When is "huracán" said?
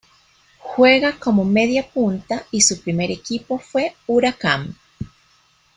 4.07-4.75